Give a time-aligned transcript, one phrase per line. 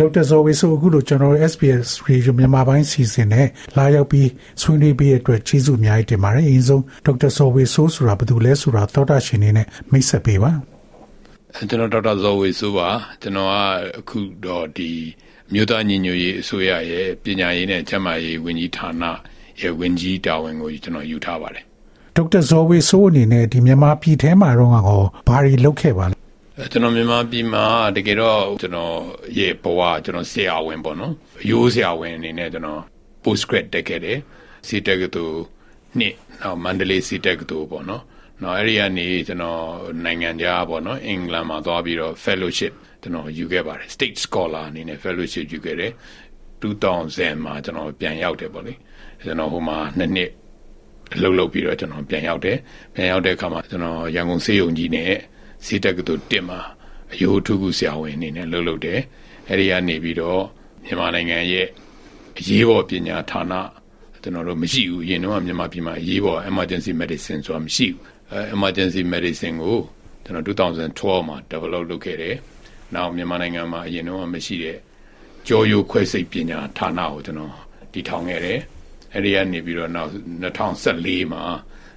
[0.00, 4.28] ဒေါက်တာဇော်ဝေဆိုအခုလိုကျွန်တော် SBS Radio မြန်မာပိုင်းစီစဉ်နဲ့လာရောက်ပြီး
[4.60, 10.50] ဆွေးနွေးပေးတဲ့အတွက်ကျေးဇူးအများကြီးတင်ပါတယ်။အရင်ဆုံးဒေါက်တာဇော်ဝေဆိုဆိုတာဘယ်သူလဲဆိုတာသောတာရှင်နေနဲ့မိတ်ဆက်ပေးပါ။
[11.68, 12.88] ကျွန်တော်ဒေါက်တာဇော်ဝေဆိုပါ
[13.22, 13.54] ကျွန်တော်က
[13.98, 14.90] အခုတော့ဒီ
[15.52, 19.04] မြို့သားညီညွတ်ရေးအစိုးရရဲ့ပညာရေးနဲ့ကျန်းမာရေးဝန်ကြီးဌာန
[19.60, 21.64] ရဲ့ဝန်ကြီးတာဝန်ကိုကျွန်တော်ယူထားပါတယ်။
[22.16, 26.17] ဒေါက်တာဇော်ဝေဆိုအနေနဲ့ဒီမြန်မာပြည်ထဲမှာတော့ဟောဘာတွေလုပ်ခဲ့ပါလဲ
[26.58, 27.64] ကျွန်တော်မြန်မာပြည်မှာ
[27.96, 28.96] တကယ်တော့ကျွန်တော်
[29.38, 31.12] ရဲ့ဘဝကျွန်တော်ဆရာဝန်ပေါ့နော်
[31.50, 32.80] ရိုးဆရာဝန်အနေနဲ့ကျွန်တော်
[33.22, 34.18] post grad တက်ခဲ့တယ်
[34.66, 35.24] စီတက်ကတူ
[35.98, 38.02] နှစ်နောက်မန္တလေးစီတက်တူပေါ့နော်
[38.42, 39.62] နောက်အဲ့ဒီကနေကျွန်တော်
[40.04, 45.92] နိုင်ငံခြားပေါ့နော်အင်္ဂလန်မှာသွားပြီးတော့ fellowship ကျွန်တော်ယူခဲ့ပါတယ် state scholar အနေနဲ့ fellowship ယူခဲ့တယ်
[46.62, 48.74] 2000မှာကျွန်တော်ပြန်ရောက်တယ်ပေါ့လေ
[49.26, 50.30] ကျွန်တော်ဟိုမှာနှစ်နှစ်
[51.20, 52.58] လှုပ်လှုပ်ပြီးတော့ကျွန်တော်ပြန်ရောက်တယ်
[52.94, 55.12] ပြန်ရောက်တဲ့အခါမှာကျွန်တော်ရန်ကုန်စေယုံကြီးနဲ့
[55.64, 56.60] စီတက်ကတူတင်မှာ
[57.12, 59.00] အယိုးထုခုဆရာဝန်အနေနဲ့လှုပ်လှုပ်တယ်
[59.48, 60.42] အဲဒီကနေပြီးတော့
[60.84, 61.66] မြန်မာနိုင်ငံရဲ့
[62.38, 63.54] အရေးပေါ်ပညာဌာန
[64.22, 68.00] ကျွန်တော်တို့မရှိဘူးအရင်တော့မြန်မာပြည်မှာအရေးပေါ် emergency medicine ဆိုတာမရှိဘူး
[68.32, 69.78] အဲ emergency medicine ကို
[70.24, 72.36] ကျွန်တော်2012မှာ develop လုပ်ခဲ့တယ်
[72.94, 74.76] နောက်မြန်မာနိုင်ငံမှာအရင်တော့မရှိတဲ့
[75.46, 77.54] ကြောရိုးခွဲစိတ်ပညာဌာနကိုကျွန်တော်
[77.92, 78.60] တည်ထောင်ခဲ့တယ်
[79.14, 80.10] အဲဒီကနေပြီးတော့နောက်
[80.42, 81.42] 2014မှာ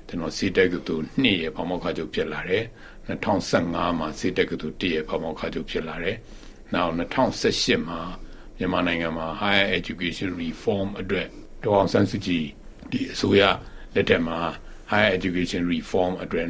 [0.07, 2.63] ကျွန်တော်စီတက်တူနှစ်ရဲ့ဖောင်မောက်ခချုပ်ဖြစ်လာတယ်
[3.07, 6.17] 2015မှာစေတက်ကတူတည့်ရဲ့ဖောင်မောက်ခချုပ်ဖြစ်လာတယ်။
[6.73, 7.99] နောက်2018မှာ
[8.57, 11.27] မြန်မာနိုင်ငံမှာ higher education reform အတွက်
[11.63, 12.45] ဒေါအောင်ဆန်းစုကြည်
[12.91, 13.41] ဒီအစိုးရ
[13.95, 14.39] လက်ထက်မှာ
[14.91, 16.45] higher education reform အတွက်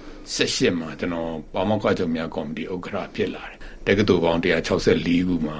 [0.00, 3.56] 2018မှာကျွန်တော်ပါမောက္ခချုပ်များကော်မတီဥက္ကဋ္ဌဖြစ်လာတယ်။
[3.86, 5.58] တက္ကသိုလ်ပေါင်း164ခုမှာ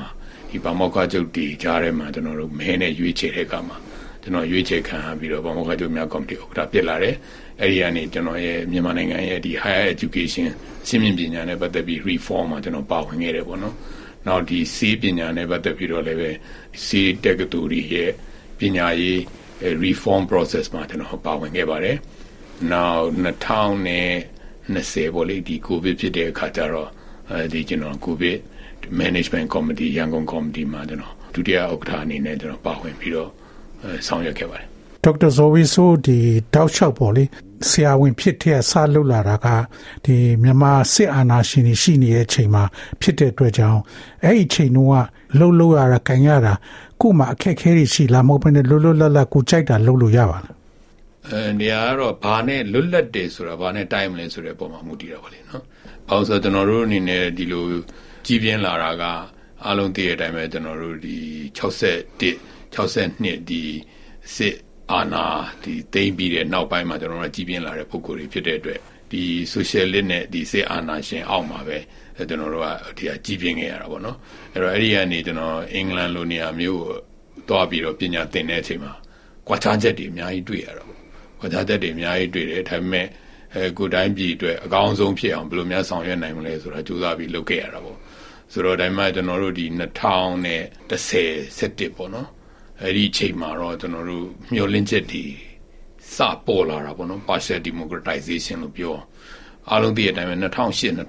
[0.50, 3.76] ဒီပါမောက္ခချုပ်တီကြားထဲမှာကျွန်တော်တို့မဲနဲ့ရွေးချယ်တဲ့အခါမှာ
[4.26, 7.14] ကျွန်တော်ရွေးချယ်ခံပြီးတော့ပါမောက္ခချုပ်များကော်မတီဥက္ကဋ္ဌဖြစ်လာတယ်
[7.60, 10.46] အဲ့ဒီကနေကျွန်တော်ရဲ့မြန်မာနိုင်ငံရဲ့ဒီ higher education
[10.88, 13.74] စင်မြင့်ပညာနဲ့ပတ်သက်ပြီး reform မှာကျွန်တော်ပါဝင်ခဲ့တယ်ပေါ့နော်။
[14.26, 16.30] နောက်ဒီစီးပညာနဲ့ပတ်သက်ပြီးတော့လည်းပဲ
[16.84, 18.10] စီးတက္ကသိုလ်ရဲ့
[18.58, 19.18] ပညာရေး
[19.84, 21.96] reform process မှာကျွန်တော်ပါဝင်ခဲ့ပါတယ်။
[22.72, 26.90] နောက်2020ပေါ့လေဒီ covid ဖြစ်တဲ့အခါကျတော့
[27.30, 28.38] အဲဒီကျွန်တော် covid
[29.00, 33.30] management committee ရန်ကုန် committee မှာကျွန်တော်ဒုတိယဥက္ကဋ္ဌအနေနဲ့ကျွန်တော်ပါဝင်ပြီးတော့
[34.06, 34.66] ဆောင်ရွက်ခဲ့ပါတယ်
[35.04, 36.18] ဒေါက်တာဇော်ဝီဆိုဒီ
[36.54, 37.24] တောက်လျှောက်ပေါ့လေ
[37.68, 39.46] ဆရာဝန်ဖြစ်တဲ့ဆလှုပ်လာတာက
[40.04, 42.64] ဒီမြန်မာစစ်အာဏာရှင်တွေရှိနေတဲ့အချိန်မှာ
[43.00, 43.80] ဖြစ်တဲ့အတွက်ကြောင့်
[44.24, 44.94] အဲ့ဒီအချိန်တုန်းက
[45.38, 46.54] လှုပ်လှုပ်ရတာခံရတာ
[47.00, 50.54] ကို့မှာအခက်ခဲတွေရှိလားမဟုတ်ဘဲနဲ့လွတ်လွတ်လပ်လပ်ကိုကြိုက်တာလှုပ်လို့ရပါလား
[51.30, 55.62] အဲနေရာကတော့ဘာနဲ့လွတ်လပ်တယ်ဆိုတာဘာနဲ့တိုင်းမလဲဆိုတဲ့ပုံမှာမူတည်တာပါလေနော်။
[56.10, 57.64] အော်ဆိုကျွန်တော်တို့အနေနဲ့ဒီလို
[58.26, 59.04] ကြီးပြင်းလာတာက
[59.66, 61.16] အလုံးတည့်တဲ့အတိုင်းပဲကျွန်တော်တို့ဒီ
[61.58, 63.62] 61 62ဒီ
[64.36, 64.56] စစ်
[64.92, 65.26] အာဏာ
[65.62, 68.80] ဒီသိမ်းပြီးတဲ့နောက်ပိုင်းမှာကျွန်တော်တို့ကြီးပြင်းလာတဲ့ပုံကိုယ်တွေဖြစ်တဲ့အတွက်
[69.12, 69.22] ဒီ
[69.52, 71.78] socialist နဲ့ဒီစစ်အာဏာရှင်အောက်မှာပဲ
[72.28, 74.16] ကျွန်တော်တို့ကဒီဟာကြီးပြင်းခဲ့ရတာပေါ့နော်
[74.52, 76.82] အဲ့တော့အဲ့ဒီကနေကျွန်တော်အင်္ဂလန်လိုနေရာမျိုး
[77.48, 78.92] သွားပြီးတော့ပညာသင်တဲ့အချိန်မှာ
[79.46, 81.00] ကွာခြားချက်တွေအများကြီးတွေ့ရတာပေါ့
[81.40, 83.06] ကွာခြားချက်တွေအများကြီးတွေ့တယ်ဒါပေမဲ့
[83.54, 87.98] အဲကိုတိုင်းပြည်အတွက်အကောင်းဆုံးဖြစ်အောင်ဘယ်လိုများဆောင်ရွက်နိုင်မလဲဆိုတာကြိုးစားပြီးလုပ်ခဲ့ရတာပေါ့
[88.52, 92.28] ဆိုတော့ဒါမှကျွန်တော်တို့ဒီ2010 17ပေါ့နော်
[92.82, 95.24] အဲ့ဒီအချိန်မှာတော့ကျွန်တော်တို့မျှော်လင့်ချက်တွေ
[96.16, 98.94] စပေါ်လာတာပေါ့နော် partial democratization လို့ပြော
[99.70, 100.48] အားလုံးသိတဲ့အတိုင်းပဲ2008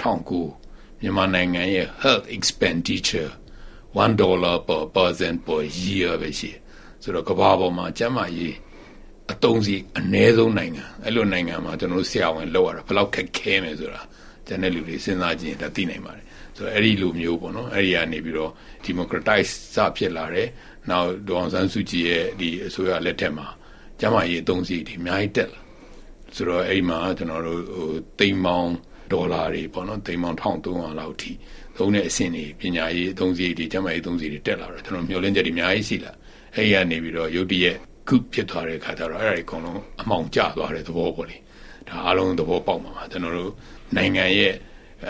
[0.04, 3.32] 2009မြန်မာနိုင်ငံရဲ့ health expenditure
[4.04, 6.52] 1 dollar per person per year ပဲရှိ
[7.04, 8.56] ဆိုတော့ကမ္ဘာပေါ်မှာကျန်းမာရေး
[9.32, 14.02] အတုံးစီအ ਨੇ ဆုံးနိုင်ငံအဲ့လိုနိုင်ငံမှာကျွန်တော်တို့ဆရာဝန်လောက်ရတာဘယ်လောက်ခက်ခဲမယ်ဆိုတာ
[14.48, 18.52] ကျန်တဲ့လူတွေစဉ်းစားကြည့်ရင်ဒါသိနိုင်ပါတယ်ဆိုတော့အဲ့ဒီလိုမျိုးပေါ့နော်အဲ့ဒီကနေပြီးတော့
[18.86, 20.48] democratize စဖြစ်လာတယ်
[20.90, 23.48] နောက်ဒေါအောင်ဆန်းစုကြည်ရဲ့ဒီအစိုးရလက်ထက်မှာ
[24.00, 25.62] ကျမကြီးအသုံးစီတွေအများကြီးတက်လာ
[26.36, 27.90] ဆိုတော့အဲ့ဒီမှာကျွန်တော်တို့ဟို
[28.20, 28.74] တိမ်ပေါင်း
[29.12, 31.32] ဒေါ်လာတွေပေါ့နော်တိမ်ပေါင်း1300လောက်ထိ
[31.78, 36.12] သုံးတဲ့အဆင့်တွေပညာရေးအသုံးစီတွေကျမကြီးအသုံးစီတွေတက်လာတော့ကျွန်တော်မျှော်လင့်ချက်တွေအများကြီးရှိလာ
[36.56, 41.38] အဲ့ဒီကနေပြီးတော့ရုတ်တရက်ခုဖြစ်သွားတဲ့အခါကျတော့အဲ့ဒါတွေအကုန်လုံးအမှောင်ကျသွားတဲ့သဘောပေါ့လေ
[41.90, 43.52] ဒါအားလုံးသဘောပေါက်မှာပါကျွန်တော်တို့
[43.96, 44.54] နိုင်ငံရဲ့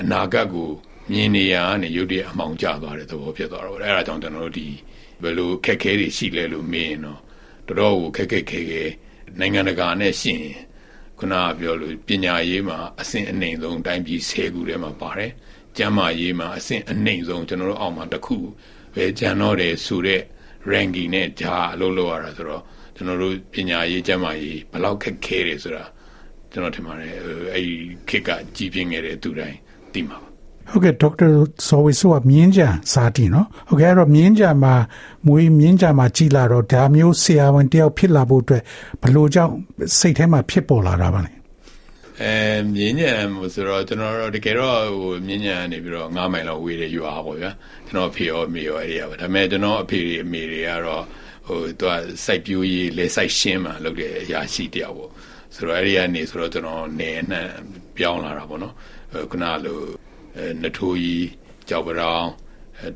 [0.01, 0.69] အနာဂတ်ကို
[1.12, 4.68] မြင်နေရကနေရုတ်တရက်အမှောင်ကျသွားတဲ့သဘောဖြစ်သွားတော့အဲ့ဒါကြောင့်ကျွန်တော်တို့ဒီ
[5.21, 7.19] ဘယ်လိုခက်ခဲတွေရှိလဲလို့မေးရင်တော့
[7.67, 8.83] တော်တော်ကိုခက်ခက်ခဲခဲ
[9.39, 10.41] နိုင်ငံတကာနဲ့ရှင်
[11.19, 15.31] ခုနကပြောလို့ပညာရေးမှာအဆင့်အနှိမ်ဆုံးတိုင်းပြည်၁၀ခုထဲမှာပါတယ်
[15.77, 18.37] ကျန်းမာရေးမှာအဆင့်အနှိမ်ဆုံးကျွန်တော်တို့အောက်မှာတစ်ခု
[18.93, 20.21] ပဲကျန်တော့တယ်ဆိုတဲ့
[20.71, 22.63] ranking နဲ့ဂျာအလုပ်လုပ်ရတာဆိုတော့
[22.95, 25.83] ကျွန်တော်တို့ပညာရေးကျမ်းမာရေးဘယ်လောက်ခက်ခဲတယ်ဆိုတာ
[26.51, 27.13] ကျွန်တော်ထင်ပါတယ်
[27.53, 27.75] အဲ့ဒီ
[28.09, 29.57] ခက်ကကြီးပြင်းခဲ့တဲ့သူတိုင်း
[29.93, 30.26] သိမှာပါ
[30.71, 31.27] ဟုတ်ကဲ့ဒေါက်တာ
[31.67, 34.73] ဆိုဝီဆိုကမြင်းကြံစာတီနော်ဟုတ်ကဲ့အဲ့တော့မြင်းကြံမှာ
[35.27, 38.63] မွေးမြင်းကြံမှာကြီးလာတော့ဒါမျိုးဆရာဝန်တယောက်ဖြစ်လာဖို့အတွက်
[39.03, 39.53] ဘလို့ကြောင့်
[39.99, 41.31] စိတ်ထဲမှာဖြစ်ပေါ်လာတာပါလဲ
[42.21, 42.35] အဲ
[42.73, 43.11] မြင်းညံ
[43.53, 47.51] ဆိုတော့ကျွန်တော်တို့တကယ်တော့ဟိုမြင်းညံနေပြီးတော့9မိုင်လောက်ဝေးတဲ့ရွာပေါ့ဗျာ
[47.87, 51.03] ကျွန်တော်ဖေရောအမေရောအဲ့ဒီပါဒါပေမဲ့ကျွန်တော်အဖေတွေအမေတွေကတော့
[51.47, 51.93] ဟိုသူက
[52.25, 55.11] စိုက်ပျိုးရေးလဲစိုက်ရှင်းမှလုပ်တဲ့အရာရှိတယောက်ပေါ့
[55.55, 57.47] ဆိုတော့အဲ့ဒီကနေဆိုတော့ကျွန်တော်နေနှံ့
[57.97, 58.73] ပြောင်းလာတာပေါ့နော်
[59.31, 59.77] ခုနလို
[60.62, 61.28] နထိုးကြီး
[61.69, 62.28] ကြောက်ပရောင်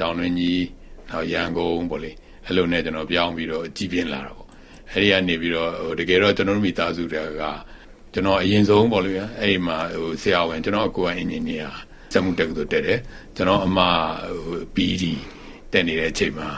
[0.01, 0.63] တောင်တွင်းကြီး
[1.09, 2.11] နောက်ရန်ကုန်ပေါ့လေ
[2.45, 4.47] အဲ့လိုနဲ့ကျွန်တော်ပြောင်းပြီးတော့ကြီးပြင်းလာတာပေါ့
[4.91, 7.43] အဲ့ဒီကနေပြီးတော့ဟိုတကယ်တော့ကျွန်တော်တို့မိသားစုတွေက
[8.13, 11.69] ကျွန်တော်အရင်ဆုံးပေါ့လေအဲ့ဒီမှာဟိုဆရာဝန်ကျွန်တော်အကိုကအင်ဂျင်နီယာ
[12.13, 12.99] စက်မှုတက္ကသိုလ်တက်တယ်
[13.35, 13.79] ကျွန်တော်အမ
[14.45, 15.03] ဟို PD
[15.71, 16.49] တက်နေတဲ့အချိန်မှာ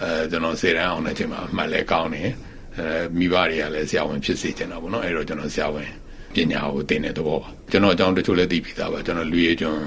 [0.00, 2.30] အဲကျွန်တော်စေတန်းအောင်တဲ့အချိန်မှာအမှတ်လဲကောင်းတယ်
[2.78, 2.86] အဲ
[3.18, 5.90] မိဘတွေကလည်းဆရာဝန်ဖြစ်စေချင်တာပေါ့နော်အဲ့တော့ကျွန်တော်ဆရာဝန်
[6.34, 9.82] ပညာကိုသင်တဲ့သဘောပါကျွန်တော်အကြောင်းတချို့လည်းသိပြီးသားပါကျွန်တော်လူရည်ကျွန်း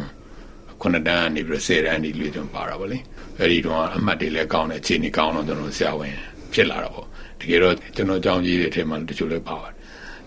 [0.83, 3.00] ခုနှစ်တန်းနေပြီး10တန်းဒီလူရည်ကျွန်းပါတာပေါ့လေ
[3.39, 6.18] အဲ့ဒီတော့အမှတ်တွေလည်းကောင်းတယ်ခြေနေကောင်းတော့ကျွန်တော်ဆရာဝန်
[6.53, 7.07] ဖြစ်လာတော့ပေါ့
[7.39, 9.75] တကယ်တော့ကျွန်တော်အကြောင်းကြီးတွေထဲမှာတချို့လည်းပါပါတယ်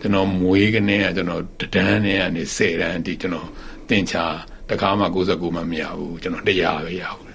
[0.00, 1.42] ကျွန်တော်မွေးကနေကကျွန်တော်
[1.74, 3.48] တန်းနဲ့ကနေ10တန်းအထိကျွန်တော်
[3.88, 4.24] သင်ချာ
[4.70, 7.26] တကားမှ69မှမရဘူးကျွန်တော်တရားပဲရဘူး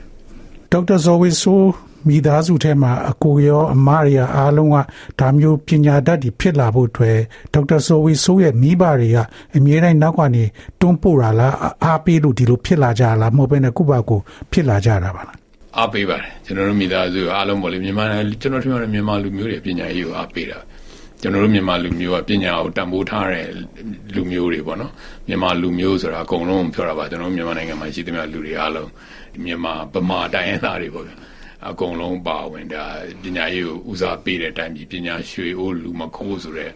[0.72, 1.62] ဒေါက်တာဇော်ဝီဆို
[2.08, 4.78] မိသားစုထဲမှာအကိုရောအမရအားလုံးက
[5.20, 7.18] ဒါမျိုးပညာတတ်တွေဖြစ်လာဖို့အတွက်
[7.54, 9.18] ဒေါက်တာဆိုဝီဆိုရဲ့မိဘတွေက
[9.58, 10.44] အမြဲတမ်းနောက်ကနေ
[10.80, 11.56] တွန်းပို့တာလား
[11.86, 14.20] အားပေးလို့ဒီလိုဖြစ်လာကြလားမဟုတ်ဘဲနဲ့ကုပကို
[14.52, 15.38] ဖြစ်လာကြတာပါလား
[15.78, 18.06] အားပေးပါတယ်ကျွန်တော်တို့မိသားစုအားလုံးပေါ့လေမြန်မာ
[18.42, 20.60] ကျွန်တော်ထင်ပါတယ်မြန်မာလူမျိုးတွေပညာရေးကိုအားပေးတာ
[21.22, 23.48] ကျွန်တော်တို့မြန်မာလူမျိုးကပညာကိုတန်ဖိုးထားတဲ့
[24.16, 24.92] လူမျိုးတွေပေါ့နော်
[25.28, 28.90] မြန်မာလူမျိုးဆိုတာအကုန်လုံးပြောတာပါကျွန်တော်မြန်မာနိုင်ငံမှာရှိသမျှလူတွေအားလုံး
[29.44, 31.16] မြန်မာဗမာတိုင်းရင်းသားတွေပေါ့ဗျာ
[31.70, 32.84] အကုန်လုံးပါဝင်ဒါ
[33.24, 36.72] ပညာရေးကိုဦးစားပေးတဲ့အတိုင်းပညာရွှေအိုးလူမခိုးဆိုတဲ့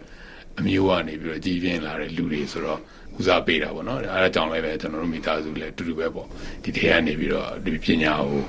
[0.58, 2.78] အမျိုးကနေပြီးတော့ကြီးပြင်းလာတဲ့လူတွေဆိုတော့
[3.18, 6.26] ဦးစားပေးတာပေါ့နော်အဲဒါကြောင့်လည်းပဲကျွန်တော်တို့မိသားစုလည်းတူတူပဲပေါ့
[6.62, 8.42] ဒီထဲကနေပြီးတော့ဒီပညာကို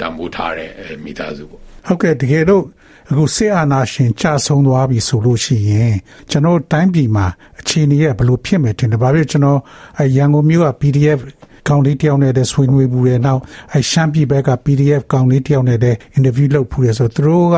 [0.00, 0.70] တန်ဖိုးထားတဲ့
[1.04, 2.64] မိသားစုပေါ့ဟုတ်ကဲ့တကယ်တော့
[3.10, 5.94] အခုဆေးအာနာရှင်ကြဆုံးသွားပြီဆိုလို့ရှိရင်
[6.30, 7.26] ကျွန်တော်တိုင်းပြည်မှာ
[7.60, 9.60] အခြေအနေရဘယ်လိုဖြစ်မယ်ထင်တယ်။ဘာဖြစ်ကျွန်တော်
[10.16, 11.18] ရန်ကုန်မြို့က PDF
[11.68, 13.40] ကောင်လေးတယောက်နဲ့တည်းဆွေးနွေးဘူးတယ်နောက်
[13.72, 17.56] အဲရှမ်းပြည်ဘက်က PDF ကောင်လေးတယောက်နဲ့တည်း interview လုပ်ဖူးတယ်ဆိုသူတို့က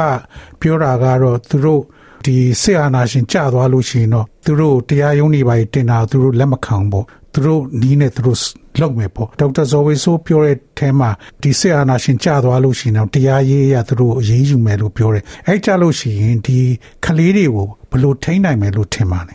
[0.60, 1.82] ပြောတာကတော့သူတို့
[2.24, 8.38] ဒီဆေးအာနာရှင်ကြာသွားလို့ရှိရင်တော့သူတို့တရားရုံးတွေပါတင်တာသူတို့လက်မခံဘူးသူတို့နီးနေသူတို့
[8.80, 11.10] လုပ်မယ်ပေါ့ဒေါက်တာဇော်ဝေဆိုးပြောတဲ့အဲမှာ
[11.42, 16.58] ဒီဆေးအာနာရှင်ကြာသွားလို့ရှိရင်တော့တရားရေးရသူတို့အရေးယူမယ်လို့ပြောတယ်အဲကြာလို့ရှိရင်ဒီ
[17.04, 19.34] ကလေးတွေကိုဘယ်လိုထိန်းနိုင်မယ်လို့ထင်ပါလဲ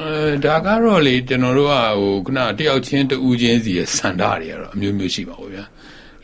[0.00, 5.64] အဲဒါကတော့လေကျွန်တော်တို့ကဟိုခုနတယောက်ချင်းတူးချင်းစီရဲ့စန္ဒတွေကတော့အမျိုးမျိုးရှိပါဘူးဗျာ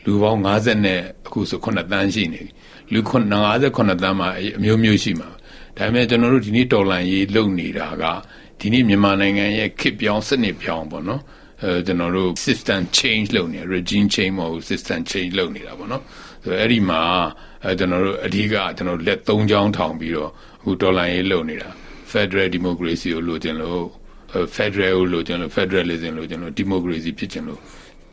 [0.05, 2.53] လူပေါင်း50နဲ့အခုဆို9တန်းရှိနေပြီ
[2.93, 4.29] လူ58တန်းမှာ
[4.59, 5.29] အမျိုးမျိုးရှိမှာ
[5.77, 8.05] ဒါပေမဲ့ကျွန်တော်တို့ဒီနေ့တော်လန်ရေးလုပ်နေတာက
[8.61, 11.23] ဒီနေ့မြန်မာနိုင်ငံရဲ့ခစ်ပြောင်းစနစ်ပြောင်းပေါ့နော်
[11.63, 16.03] အဲကျွန်တော်တို့ system change လုပ်နေ regime change မဟုတ် system change လုပ်နေတာပေါ့နော်
[16.43, 17.01] ဆိုတော့အဲ့ဒီမှာ
[17.65, 20.31] အဲကျွန်တော်တို့အဓိကကျွန်တော်လက်၃ချောင်းထောင်ပြီးတော့
[20.61, 21.71] အခုတော်လန်ရေးလုပ်နေတာ
[22.15, 23.85] Federal Democracy ကိုလိုချင်လို့
[24.57, 27.61] Federal ကိုလိုချင်လို့ Federalism လိုချင်လို့ Democracy ဖြစ်ချင်လို့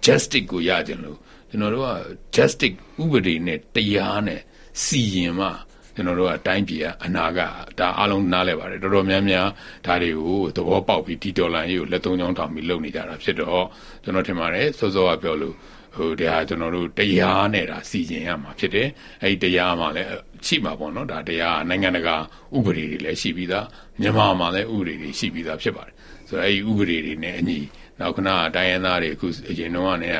[0.05, 1.17] Justice ကိုရချင်လို့
[1.49, 1.89] ကျွန်တော်တို့က
[2.35, 4.41] Justice ဥပဒေနဲ့တရားနဲ့
[4.83, 5.47] စီရင်မှ
[5.95, 7.39] ကျွန်တော်တို့ကတိုင်းပြည်ကအနာက
[7.79, 9.47] ဒါအလုံးနားလဲပါတယ်တော်တော်များများ
[9.85, 13.65] ဒါတွေကိုသဘောပေါက်ပြီးဒီဒေါ်လာကြီးကိုလက်သုံးချောင်းထောင်ပြီးလုပ်နေကြတာဖြစ်တော့
[14.03, 15.55] ကျွန်တော်ထင်ပါတယ်စောစောကပြောလို့
[15.95, 18.87] ဟိုတရားကျွန်တော်တို့တရားနဲ့ဒါစီရင်ရမှာဖြစ်တယ်
[19.21, 20.09] အဲ့ဒီတရားမှာလည်း
[20.45, 22.15] ရှိမှာပေါ့နော်ဒါတရားနိုင်ငံတကာ
[22.55, 23.65] ဥပဒေတွေလည်းရှိပြီးသား
[24.01, 25.95] မြန်မာမှာလည်းဥပဒေတွေရှိပြီးသားဖြစ်ပါတယ်
[26.29, 27.59] ဆိုတော့အဲ့ဒီဥပဒေတွေနဲ့အညီ
[27.99, 30.11] နောက်ခဏတိုင်းရင်းသားတွေအခုအရင်တော့ကနေ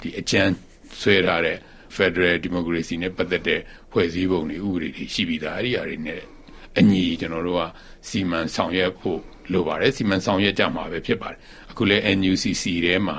[0.00, 0.52] ဒီအကြမ်း
[1.00, 1.56] ဆွဲထားတဲ့
[1.96, 3.60] Federal Democracy နဲ့ပတ်သက်တဲ့
[3.92, 6.22] ဖွဲ့စည်းပုံတွေဥပဒေတွေရှိပြီးသားအဲ့ဒီအရာတွေနဲ့
[6.78, 7.62] အညီကျွန်တော်တို့က
[8.08, 9.20] စီမံဆောင်ရွက်ဖို့
[9.52, 11.38] လိုပါတယ်စီမံဆောင်ရွက်ကြမှာပဲဖြစ်ပါတယ်
[11.70, 13.18] အခုလဲ NUCC ထဲမှာ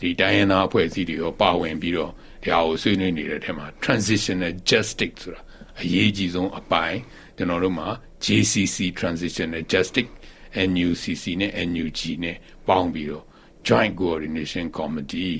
[0.00, 2.12] ဒီတိုင်းရင်းသားအဖွဲ့အစည်းတွေရောပါဝင်ပြီးတော့
[2.44, 5.40] ဒါကိုဆွေးနွေးနေတဲ့အထက်မှာ transitional justice ဆိုတာ
[5.82, 6.98] အရေးကြီးဆုံးအပိုင်း
[7.36, 7.88] ကျွန်တော်တို့မှာ
[8.24, 10.10] JCC transitional justice
[10.68, 12.36] NUCC နဲ့ NUG နဲ့
[12.68, 13.24] ပေါင်းပြီးတော့
[13.68, 15.34] joint coordination committee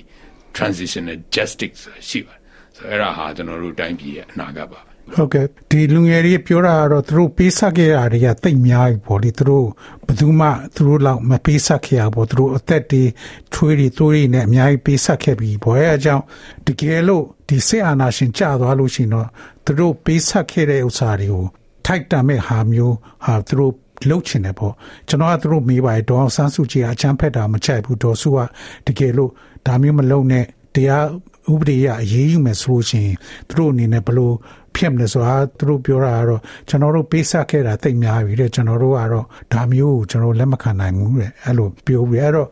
[0.56, 2.41] transitional justice ရှိပါတယ်
[2.76, 4.80] ဆိုတော့အဲ့ဒါဟာကျွန်တော်တို့တိုင်းပြည်ရဲ့အနာဂတ်ပါ
[5.16, 9.66] ဟုတ်ကဲ့ဒီလူငယ်တွေပြောတာကတော့သူတို့ပေးဆက်ခဲ့တာတွေကတိတ်များပြီပေါ့လေသူတို့
[10.06, 13.02] ဘယ်သူမှသူတို့လောက်မပေးဆက်ခဲ့ရပေါ့သူတို့အသက်တွေ
[13.52, 16.24] ထွေးတွေသွေးတွေနဲ့အများကြီးပေးဆက်ခဲ့ပြီပေါ့အဲအကြောင်း
[16.66, 19.28] တကယ်လို့ဒီစစ်အာဏာရှင်ကျသွားလို့ရှိရင်တော့
[19.64, 21.44] သူတို့ပေးဆက်ခဲ့တဲ့ဥစ္စာတွေကို
[21.86, 23.72] ထိုက်တန်မဲ့ဟာမျိုးဟာသူတို့
[24.08, 24.74] လှုပ်ချင်တယ်ပေါ့
[25.08, 28.38] ကျွန်တော်ကသူတို့မေးပါတယ်ဒေါအောင်ဆန်းစုကြည်အချမ်းဖက်တာမချိုက်ဘူးဒေါ်စုက
[28.86, 29.30] တကယ်လို့
[29.66, 31.06] ဒါမျိုးမလုပ်နဲ့တရား
[31.50, 33.16] ဥပဒေရအရေးယူမယ်ဆိုလို့ရှိရင်
[33.48, 34.34] သူတို့အနေနဲ့ဘလို့
[34.76, 42.48] ဖြစ်မလဲဆိုတာသူတို့ပြောတာကတော့ကျွန်တော်တို့ပေးဆက်ခဲ့တာသိများပြီတဲ့ကျွန်တော်တို့ကတော့ဒါမျိုးကိုကျွန်တော်လက်မခံနိုင်ဘူးတဲ့အဲ့လိုပြောပြီးအဲ့တော့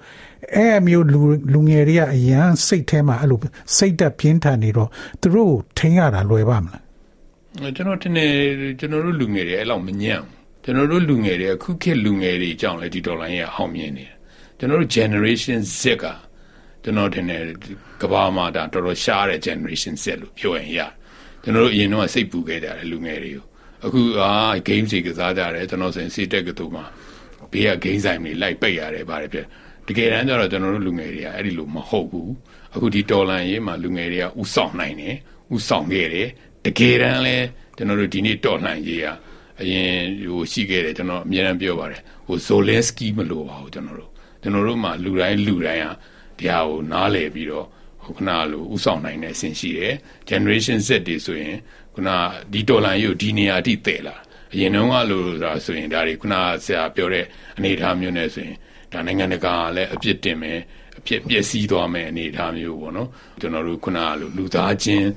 [0.55, 1.21] အဲ့မျိုးလူ
[1.53, 3.39] လူငယ်တွေကအရန်စိတ်ထဲမှာအဲ့လို
[3.77, 4.89] စိတ်တက်ပြင်းထန်နေတော့
[5.21, 8.27] သူတို့ထိန်းရတာလွယ်ပါမလားကျွန်တော်တင်နေ
[8.79, 10.21] ကျွန်တော်တို့လူငယ်တွေအဲ့လောက်မညံ့
[10.65, 14.15] ကျွန်တော်တို့လူငယ်တွေအခုခေတ်လူငယ်တွေအကြောင်းလေဒီဒေါ်လာကြီးအောင်မြင်နေတယ်
[14.59, 16.05] ကျွန်တော်တို့ generation Z က
[16.83, 17.39] ကျွန်တော်တင်နေ
[18.01, 20.81] ကဘာမှာဒါတော်တော်ရှားတဲ့ generation Z လို့ပြောရင်ရ
[21.43, 23.45] ကျွန်တော်တို့အရင်တော့စိတ်ပူခဲ့ကြတယ်လူငယ်တွေကို
[23.85, 24.31] အခုအာ
[24.69, 26.85] game တွေကစားကြတယ်ကျွန်တော်ဆိုရင်စီတက်ကတူမှာ
[27.53, 29.39] ဘေးက game ဆိုင်တွေလိုက်ပိတ်ရတယ်ဗါတယ်ပြ
[29.87, 32.33] တကယ်တမ်းကျတော့ကျွန်တော်တို့လူငယ်တွေကအဲ့ဒီလိုမဟုတ်ဘူး
[32.75, 35.15] အခုဒီတော်လန်ရေးမှာလူငယ်တွေကဥဆောင်နိုင်တယ်
[35.55, 36.29] ဥဆောင်ခဲ့တယ်
[36.65, 37.37] တကယ်တမ်းလဲ
[37.77, 39.07] ကျွန်တော်တို့ဒီနေ့တော်လှန်ရေးက
[39.61, 39.91] အရင်
[40.31, 44.11] ဟိုရှိခဲ့တယ်ကျွန်တော်အများအားပြောပါတယ်ဟိုဇိုလန်စကီမလို့ပါဘူးကျွန်တော်တို့
[44.43, 45.93] ကျွန်တော်တို့မှာလူတိုင်းလူတိုင်းဟာ
[46.41, 47.67] ဒီဟာကိုနားလည်ပြီးတော့
[48.05, 49.95] ဟိုခဏလိုဥဆောင်နိုင်တဲ့အဆင့်ရှိတယ်
[50.29, 51.57] generation Z တွေဆိုရင်
[51.95, 52.11] ခုန
[52.53, 54.17] ဒီတော်လန်ရေးကိုဒီနေရာအထိတည်လာ
[54.53, 57.25] အရင်တုန်းကလို့ဆိုတာဆိုရင်ဒါတွေခုနဆရာပြောတဲ့
[57.57, 58.57] အနေအထားမျိုးနဲ့ဆိုရင်
[58.93, 60.59] ဒါနိုင်ငံတကာလည်းအပြစ်တင်မယ်
[60.99, 63.09] အဖြစ်ပျက်စီးသွားမယ်အနေအထားမျိုးပေါ့နော်
[63.41, 65.09] ကျွန်တော်တို့ခုနကလိုလူသားချင်း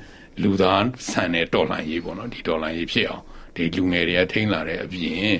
[0.44, 3.24] လူသားဆန်တဲ့တော်လှန်ရေးပေါ့နော်ဒီတော်လှန်ရေးဖြစ်အောင်
[3.56, 5.36] ဒီလူငယ်တွေကထိန်းလာတဲ့အပြင်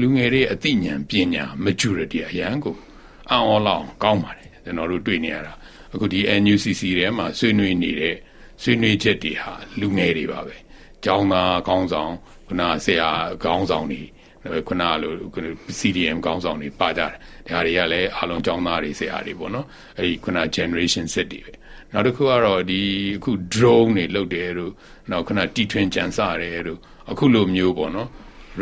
[0.00, 2.76] လူငယ်တွေအသိဉာဏ်ပညာ maturity အရန်ကို
[3.30, 5.52] အံ့ဩလောက်ကောင်းပါတယ် ကျွန်တော်တို့တွေ့နေရတာ
[5.94, 8.16] အခုဒီ NUCC ထဲမှာဆွေးနွေးနေတဲ့
[8.62, 10.56] ဆွေးနွေးချက်တွေဟာလူငယ်တွေပါပဲ
[11.04, 12.12] ကျောင်းသားကောင်းဆောင်
[12.48, 13.10] ခုနဆရာ
[13.44, 14.00] ကောင်းဆောင်တွေ
[14.68, 15.12] ခုနလို
[15.78, 17.10] CDM ကောင်းဆောင်တွေပါကြတယ်
[17.48, 19.66] ဒါတွေကလည်းအားလုံးကျောင်းသားတွေဆရာတွေပေါ့နော်
[19.98, 21.52] အဲဒီခုန generation set တွေပဲ
[21.92, 22.80] နောက်တစ်ခုကတော့ဒီ
[23.16, 24.72] အခု drone တွေလုတ်တယ်တို့
[25.10, 26.78] နောက်ခုနတီထွင်ကြံစတယ်တို့
[27.10, 28.08] အခုလိုမျိုးပေါ့နော်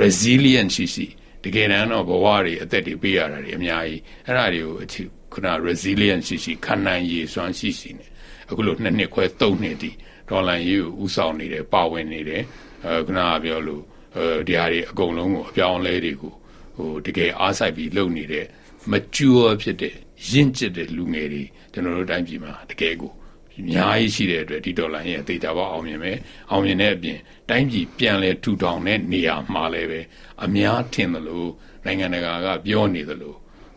[0.00, 1.06] resilient ရှိရှိ
[1.44, 8.06] တကယ်တမ်းတော့ဘဝတွေအသက်တွေပေးရတာတွေအများကြီးအဲ့ဒါတွေကိုအချီ ခုန resilient ရှိရှိခံနိုင်ရည်စွမ်းရှိရှိနေ
[8.50, 9.94] အခုလိုနှစ်နှစ်ခွဲသုံးနှစ်တည်
[10.28, 12.42] ဒေါ်လာရေးကိုဥဆောင်နေတယ်ပါဝင်နေတယ်
[12.84, 13.82] အဲခုနကပြောလို့
[14.16, 16.32] အဲဒီဟာတွေအကုန်လုံးကိုအပြောင်းအလဲတွေကို
[16.76, 18.46] ဟိုတကယ်အားစိုက်ပြီးလုပ်နေတဲ့
[18.90, 19.94] mature ဖြစ်တဲ့
[20.30, 23.12] ရင့်ကျက်တဲ့လူငယ်တွေကျွန်တော်တို့တိုင်းပြည်မှာတကယ်ကို
[23.60, 26.18] အများကြီးရှိတဲ့အတွက်ဒီဒေါ်လာရဲ့အသေးချာပေါအောင်မြင်မယ်
[26.50, 30.00] အောင်မြင်တဲ့အပြင်တိုင်းပြည်ပြန်လဲထူထောင်တဲ့နေရာမှာလည်းပဲ
[30.44, 31.44] အများထင်သလို
[31.84, 33.34] နိုင်ငံတကာကပြောနေသလို